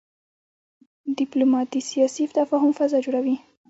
[1.17, 3.35] ډيپلومات د سیاسي تفاهم فضا جوړوي.